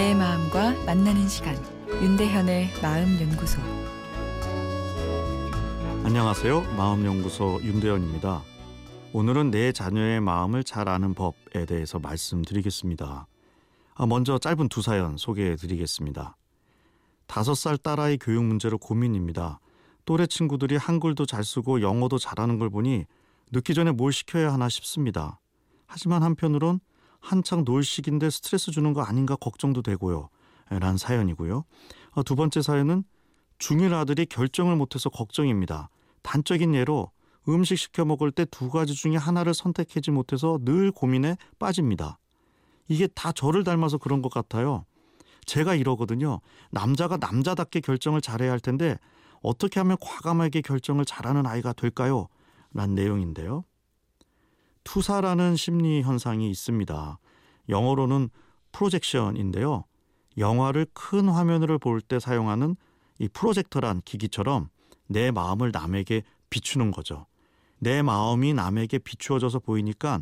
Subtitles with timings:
[0.00, 1.54] 마음과 만나는 시간
[2.02, 3.60] 윤대현의 마음 연구소
[6.04, 6.62] 안녕하세요.
[6.74, 8.42] 마음 연구소 윤대현입니다.
[9.12, 13.26] 오늘은 내 자녀의 마음을 잘 아는 법에 대해서 말씀드리겠습니다.
[13.94, 16.34] 아, 먼저 짧은 두 사연 소개해 드리겠습니다.
[17.26, 19.60] 다섯 살 딸아이 교육 문제로 고민입니다.
[20.06, 23.04] 또래 친구들이 한글도 잘 쓰고 영어도 잘하는 걸 보니
[23.52, 25.38] 늦기 전에 뭘 시켜야 하나 싶습니다.
[25.86, 26.80] 하지만 한편으론
[27.20, 30.28] 한창 놀 시기인데 스트레스 주는 거 아닌가 걱정도 되고요.
[30.70, 31.64] 란 사연이고요.
[32.12, 33.04] 아, 두 번째 사연은
[33.58, 35.90] 중1 아들이 결정을 못해서 걱정입니다.
[36.22, 37.10] 단적인 예로
[37.48, 42.18] 음식 시켜 먹을 때 두 가지 중에 하나를 선택하지 못해서 늘 고민에 빠집니다.
[42.88, 44.84] 이게 다 저를 닮아서 그런 것 같아요.
[45.46, 46.40] 제가 이러거든요.
[46.70, 48.98] 남자가 남자답게 결정을 잘해야 할 텐데
[49.42, 52.28] 어떻게 하면 과감하게 결정을 잘하는 아이가 될까요?
[52.72, 53.64] 란 내용인데요.
[54.84, 57.18] 투사라는 심리 현상이 있습니다.
[57.68, 58.30] 영어로는
[58.72, 59.84] 프로젝션인데요.
[60.38, 62.76] 영화를 큰 화면으로 볼 때 사용하는
[63.18, 64.68] 이 프로젝터란 기기처럼
[65.06, 67.26] 내 마음을 남에게 비추는 거죠.
[67.78, 70.20] 내 마음이 남에게 비추어져서 보이니까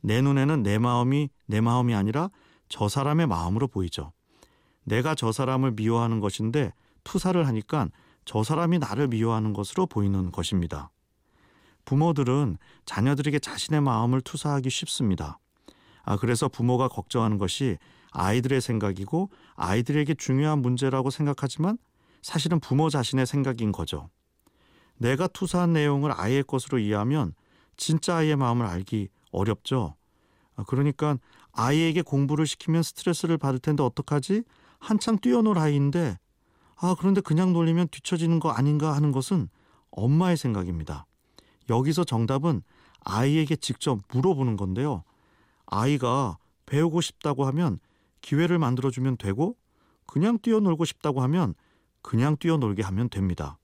[0.00, 2.30] 내 눈에는 내 마음이 내 마음이 아니라
[2.68, 4.12] 저 사람의 마음으로 보이죠.
[4.84, 6.72] 내가 저 사람을 미워하는 것인데
[7.04, 7.88] 투사를 하니까
[8.24, 10.90] 저 사람이 나를 미워하는 것으로 보이는 것입니다.
[11.84, 15.38] 부모들은 자녀들에게 자신의 마음을 투사하기 쉽습니다.
[16.02, 17.78] 아, 그래서 부모가 걱정하는 것이
[18.12, 21.78] 아이들의 생각이고 아이들에게 중요한 문제라고 생각하지만
[22.22, 24.10] 사실은 부모 자신의 생각인 거죠.
[24.98, 27.34] 내가 투사한 내용을 아이의 것으로 이해하면
[27.76, 29.96] 진짜 아이의 마음을 알기 어렵죠.
[30.56, 31.16] 아, 그러니까
[31.52, 34.42] 아이에게 공부를 시키면 스트레스를 받을 텐데 어떡하지?
[34.78, 36.18] 한창 뛰어놀 아이인데
[36.76, 39.48] 아 그런데 그냥 놀리면 뒤처지는 거 아닌가 하는 것은
[39.90, 41.06] 엄마의 생각입니다.
[41.70, 42.62] 여기서 정답은
[43.02, 45.04] 아이에게 직접 물어보는 건데요.
[45.66, 46.36] 아이가
[46.66, 47.78] 배우고 싶다고 하면
[48.20, 49.56] 기회를 만들어주면 되고
[50.06, 51.54] 그냥 뛰어놀고 싶다고 하면
[52.02, 53.58] 그냥 뛰어놀게 하면 됩니다.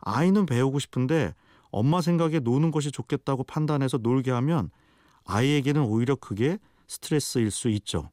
[0.00, 1.34] 아이는 배우고 싶은데
[1.70, 4.70] 엄마 생각에 노는 것이 좋겠다고 판단해서 놀게 하면
[5.24, 8.10] 아이에게는 오히려 그게 스트레스일 수 있죠.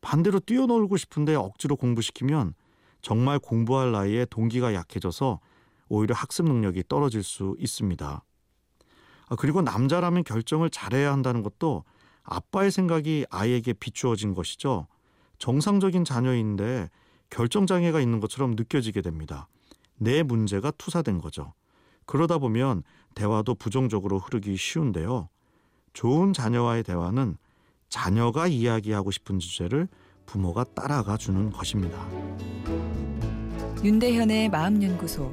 [0.00, 2.54] 반대로 뛰어놀고 싶은데 억지로 공부시키면
[3.02, 5.40] 정말 공부할 나이에 동기가 약해져서
[5.88, 8.22] 오히려 학습 능력이 떨어질 수 있습니다.
[9.28, 11.84] 아, 그리고 남자라면 결정을 잘해야 한다는 것도
[12.22, 14.86] 아빠의 생각이 아이에게 비추어진 것이죠.
[15.38, 16.90] 정상적인 자녀인데
[17.30, 19.48] 결정장애가 있는 것처럼 느껴지게 됩니다.
[19.96, 21.52] 내 문제가 투사된 거죠.
[22.06, 22.82] 그러다 보면
[23.14, 25.28] 대화도 부정적으로 흐르기 쉬운데요.
[25.92, 27.36] 좋은 자녀와의 대화는
[27.88, 29.88] 자녀가 이야기하고 싶은 주제를
[30.26, 32.06] 부모가 따라가 주는 것입니다.
[33.84, 35.32] 윤대현의 마음연구소